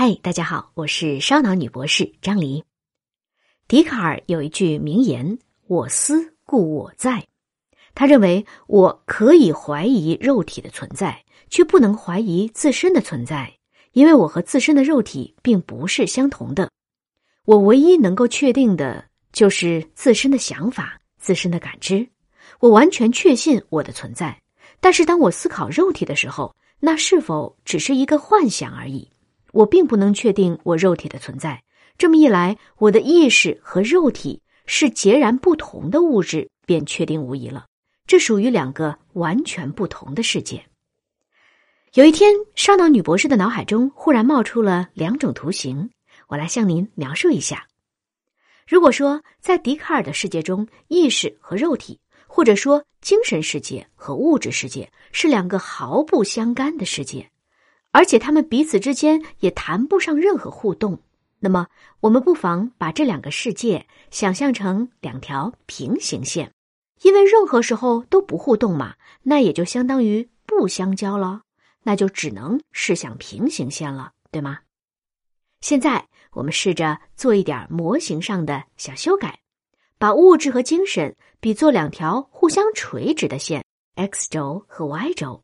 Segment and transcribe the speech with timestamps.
[0.00, 2.62] 嗨，大家好，我是烧脑女博士张黎。
[3.66, 7.26] 笛卡尔有一句名言：“我思故我在。”
[7.96, 13.52] 他认为我可以怀疑肉体的存在，却不能怀疑自身的存在，
[13.90, 16.70] 因为我和自身的肉体并不是相同的。
[17.44, 22.08] 我唯一能够确定的就是自身的想法、自身的感知。
[22.60, 24.40] 我完全确信我的存在，
[24.78, 29.10] 但是当我思考肉体的时候，那是否只是一个幻想而已？
[29.52, 31.62] 我并不能确定我肉体的存在。
[31.96, 37.66] 这么一来，我的意识和肉体是截然不同的物质，便确定无疑了。
[38.06, 40.64] 这属于两个完全不同的世界。
[41.94, 45.90] 有一天，烧脑女博士的脑海中忽然冒出了两种图形，
[46.28, 47.66] 我来向您描述一下。
[48.66, 57.30] 如果说在笛卡尔的世界中，意识和肉体，或者说精神世界和物质世界，是两个毫不相干的世界。
[57.98, 61.00] 而且他们彼此之间也谈不上任何互动。
[61.40, 61.66] 那么，
[61.98, 66.52] 我们不妨把这两个世界想象成两条平行线，
[67.02, 71.40] 因为任何时候都不互动嘛，那也就相当于不相交了，
[71.82, 74.60] 那就只能是想平行线了，对吗？
[75.60, 79.40] 现在我们试着做一点模型上的小修改，
[79.98, 83.64] 把物质和精神比作两条互相垂直的线
[83.96, 85.42] ，x 轴和 y 轴。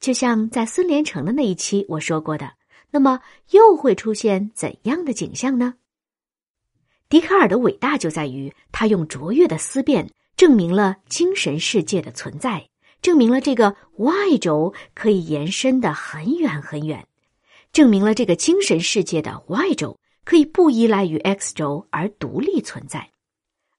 [0.00, 2.54] 就像在孙连成的那一期我说过的，
[2.90, 3.20] 那么
[3.50, 5.74] 又会出现怎样的景象呢？
[7.10, 12.70] 笛卡尔的伟大就在于他用卓越的思辨证明了精神世界的存在，
[13.02, 17.06] 证明了这个 y 轴可以延伸的很远很远，
[17.72, 23.10] 证明了这个精神世界的 y 轴可以不依赖于 x 轴而独立存在。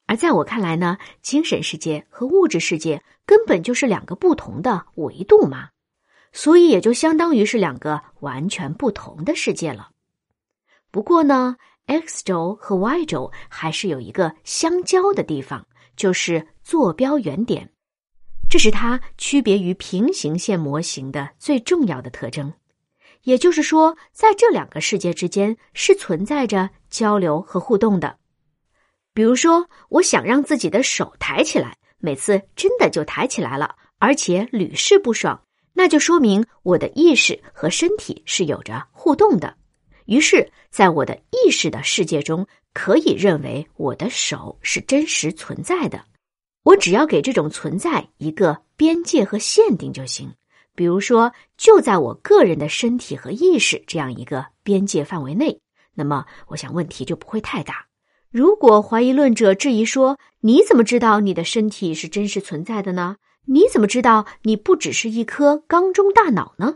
[0.06, 5.70] 而在我看来呢，精神世界和物质世界根本就是两个不同的维度嘛。
[6.32, 9.90] 所以也就相当于是两个完全不同的世界了。
[10.92, 15.66] 不过呢，x 轴和 y 轴还是有一个相交的地方，
[15.96, 17.72] 就是坐标原点，
[18.50, 22.54] 这是它区别于平行线模型的最重要的特征。
[23.24, 28.18] 也就是说，在这两个世界之间是存在着交流和互动的。
[29.14, 35.44] 比如说，我想让自己的手抬起来，每次真的就抬起来了，而且屡试不爽。
[35.82, 39.56] 那就说明我的意识和身体是有着互动的，
[40.06, 46.06] 于是，在我的意识的世界中，可以认为我的手是真实存在的。
[46.62, 50.32] 我只要给这种存在一个边界和限定就行，
[50.76, 55.60] 比如说，就在我个人的身体和意识这样一个边界范围内，
[55.96, 57.88] 那么，我想问题就不会太大。
[58.30, 63.16] 如果怀疑论者质疑说：“你怎么知道你的身体是真实存在的呢？”
[63.46, 66.76] 你怎么知道你不只是一颗缸中大脑呢？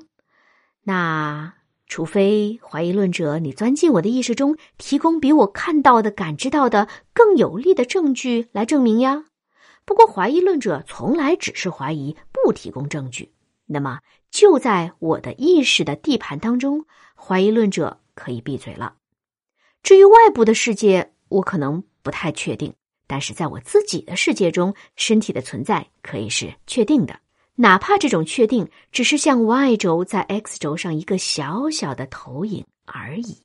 [0.83, 1.55] 那
[1.87, 9.25] 除非怀疑论者你钻进我的意识中，提供比我看到的、感知到的更有力的证据来证明呀。
[9.85, 13.31] 不过怀疑论者从来只是怀疑，不提供证据。
[13.67, 13.99] 那么
[14.31, 18.95] 就在我的意识的地盘当中，怀疑论者可以闭嘴了。
[19.83, 22.73] 至于外部的世界，我可能不太确定。
[23.07, 27.19] 但是在我自己的世界中，身体的存在可以是确定的，
[27.55, 33.43] 哪怕这种确定只是像 y 轴在 x 轴上一个小小的投影而已。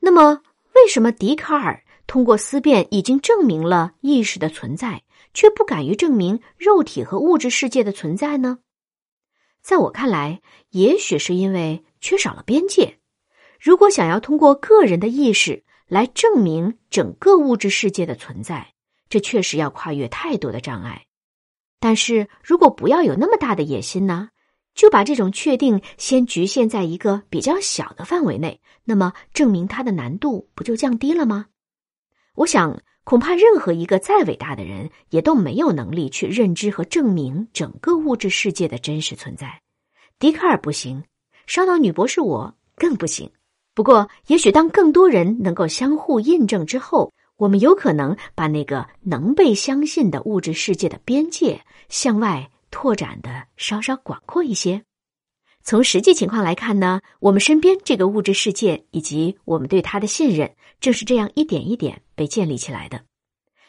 [0.00, 0.42] 那么，
[0.74, 5.02] 为什么笛卡尔通过思辨已经证明了意识的存在，
[5.34, 8.58] 却不敢于证明肉体和物质世界的存在呢？
[9.62, 10.40] 在我看来，
[10.70, 12.98] 也许是因为缺少了边界。
[13.58, 18.74] 如果想要通过个人的意识，来证明整个物质世界的存在，
[19.08, 21.06] 这确实要跨越太多的障碍。
[21.78, 24.30] 但是如果不要有那么大的野心呢？
[24.74, 31.46] 就把这种确定先局限在一个比较小的范围内，那么证明它的难度不就降低了吗？
[32.34, 39.62] 我想，恐怕任何一个再伟大的人，也都没有能力去认知和证明整个物质世界的真实存在。
[40.18, 41.04] 笛卡尔不行，
[41.46, 43.30] 烧脑女博士我更不行。
[43.76, 54.82] 不过，也许当更多人能够相互印证之后，我们有可能把那个能被相信的物质世界的边界向外拓展的稍稍广阔一些。
[55.62, 60.50] 从实际情况来看呢，我们身边这个物质世界以及我们对它的信任，
[60.80, 63.02] 正是这样一点一点被建立起来的。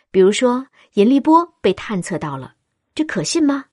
[0.10, 2.53] 比如说，引力波被探测到了，
[2.95, 3.65] 这可信吗？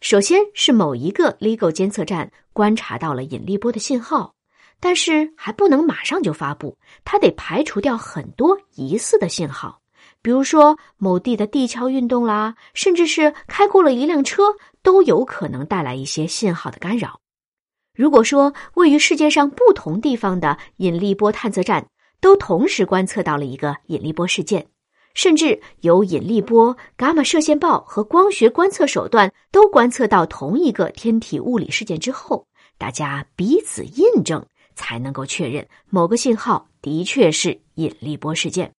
[0.00, 4.35] 首先是某一个 LIGO 监测站观察到了引力波的信号。
[4.80, 9.80] 但是还不能马上就发布，它得排除掉很多疑似的信号，
[10.22, 14.42] 比如说某地的地壳运动啦，甚至是开过了一辆车，
[14.82, 17.20] 都有可能带来一些信号的干扰。
[17.94, 21.86] 如果说位于世界上不同地方的引力波探测站
[22.20, 24.66] 都同时观测到了一个引力波事件，
[25.14, 32.46] 甚至由引力波、伽马射线暴和光学观测手段都观测到同一个天体物理事件之后，
[32.76, 34.44] 大家彼此印证，
[34.76, 38.72] 才能够确认某个信号的确是引力波事件。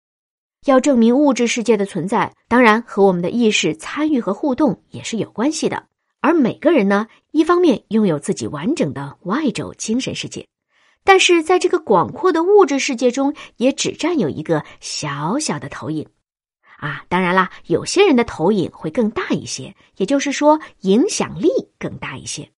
[0.67, 5.87] 要证明物质世界的存在，当然和我们的意识参与和互动也是有关系的。
[6.21, 10.47] 而每个人呢，一方面拥有自己完整的 Y 轴精神世界，
[11.05, 16.09] 但是在这个广阔的物质世界中，也只占有一个小小的投影。
[16.79, 22.51] 啊，当然啦，有些人的投影会更大一些，也就是说影响力更大一些。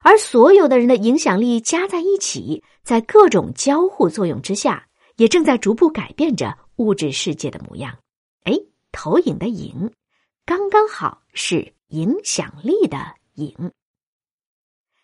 [0.00, 4.86] 而所有的人的影响力加在一起，在各种交互作用之下，
[5.16, 7.96] 也正在逐步改变着物质世界的模样。
[8.44, 8.52] 哎，
[8.92, 9.92] 投影的影，
[10.44, 11.72] 刚刚好是。
[11.90, 13.72] 影响力的影。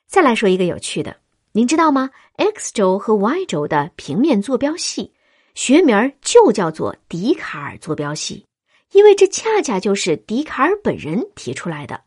[0.06, 1.16] 再来说一个有趣的，
[1.50, 5.12] 您知道吗？X 轴和 Y 轴的平面坐标系，
[5.56, 8.46] 学名儿就叫做笛卡尔坐标系，
[8.92, 12.04] 因为这恰恰就是笛卡尔本人提出来的。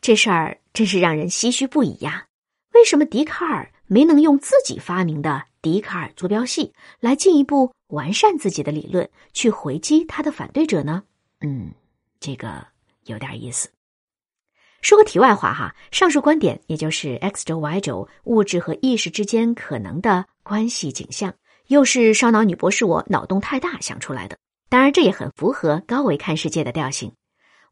[0.00, 2.26] 这事儿真是让人唏嘘不已呀！
[2.74, 11.04] 为什么笛卡尔没能用自己发明的笛卡尔坐标系来进一步完善自己的理论，去回击他的反对者呢？
[11.40, 11.70] 嗯，
[12.18, 12.66] 这个
[13.04, 13.70] 有点意思。
[14.82, 21.32] 说个题外话哈，上述观点也就是 x 轴 y 轴物质和意识之间可能的关系景象，
[21.68, 24.36] 又是烧脑女博士我脑洞太大想出来的。
[24.68, 27.12] 当然，这也很符合高维看世界的调性。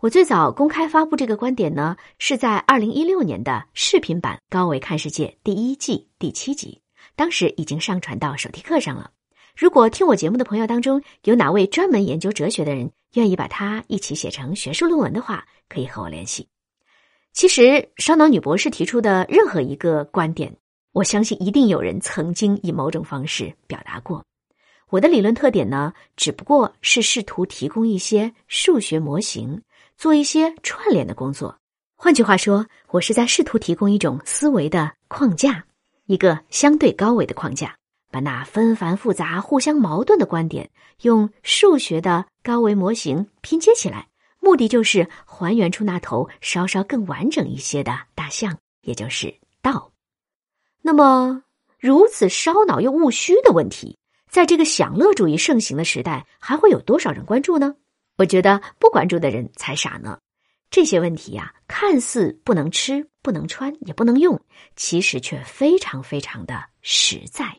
[0.03, 6.81] 我最早公开发布这个观点呢，是在二零一六年的视频版《高维看世界》第一季第七集，
[7.15, 9.13] 当时已经上传到手提课上了。
[9.57, 16.49] 如果听我节目的朋友当中有哪位专门研究哲学的人，愿意把它一起写成学术论文的话，可以和我联系。
[17.33, 20.53] 其实，烧脑女博士提出的任何一个观点，
[20.91, 24.25] 我相信一定有人曾经以某种方式表达过。
[24.91, 29.63] 我的理论特点呢，只不过是试图提供一些数学模型，
[30.03, 31.57] 做一些串联的工作。
[31.95, 35.65] 换句话说，我是在试图提供一种思维的框架，
[36.07, 37.77] 一个相对高维的框架，
[38.11, 40.69] 把那纷繁复杂、互相矛盾的观点，
[41.03, 44.09] 用数学的高维模型拼接起来。
[44.41, 49.33] 目的就是还原出那头稍稍更完整一些的大象，也就是
[49.63, 49.93] 道。
[50.81, 51.45] 那么，
[51.79, 53.97] 如此烧脑又务虚的问题，
[54.29, 57.77] 在这个享乐主义盛行的时代，还会有多少人关注呢？
[58.23, 60.17] 我觉得不关注的人才傻呢。
[60.71, 64.41] 这些问题呀，看似不能吃、不能穿、也不能用，
[64.77, 67.59] 其实却非常非常的实在，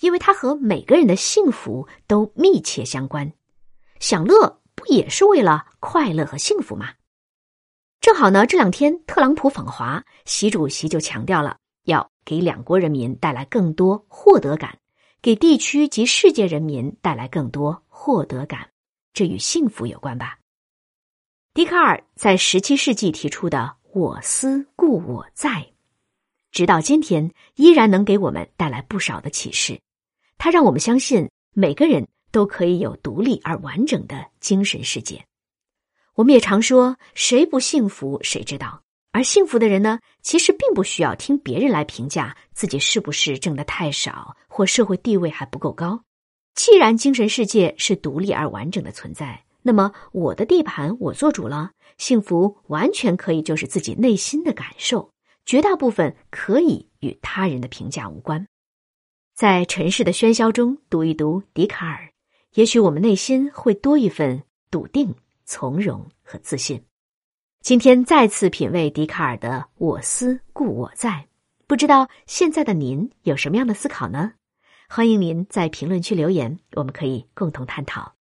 [0.00, 3.32] 因为它和每个人的幸福都密切相关。
[4.00, 4.60] 享乐。
[4.76, 6.88] 不也是为了快乐和幸福吗？
[8.00, 14.76] 正好呢，这两天特朗普访华，习主席就强调了要给两国人民带来更多获得感，
[15.22, 18.68] 给地区及世界人民带来更多获得感。
[19.14, 20.38] 这与幸福有关吧？
[21.54, 25.72] 笛卡尔在十七世纪提出的“我思故我在”，
[26.52, 29.80] 直到今天依然能给我们带来不少的启示。
[30.36, 32.06] 他让我们相信每个人。
[32.34, 35.24] 都可以有独立而完整的精神世界。
[36.14, 38.82] 我们也常说，谁不幸福谁知道。
[39.12, 46.02] 而幸福的人呢，其实并不需要听别人来评价自己是不是挣得太少，或社会地位还不够高。
[46.54, 51.72] 既然精神世界是独立而完整的存在，那么我的地盘我做主了。
[51.96, 55.10] 幸福完全可以就是自己内心的感受，
[55.46, 58.46] 绝大部分可以与他人的评价无关。
[59.34, 62.10] 在尘世的喧嚣中读一读笛卡尔。
[62.54, 65.12] 也许我们内心会多一份笃定、
[65.44, 66.84] 从容和自信。
[67.60, 71.26] 今天再次品味笛卡尔的“我思故我在”，
[71.66, 74.34] 不知道现在的您有什么样的思考呢？
[74.88, 78.14] 欢迎您在评论区留言，我们可以共同探讨。